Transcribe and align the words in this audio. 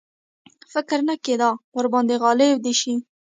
فکر 0.73 0.99
نه 1.07 1.15
کېدی 1.25 1.49
ورباندي 1.77 2.15
غالب 2.23 2.57
دي 2.65 2.73
شي. 2.81 2.93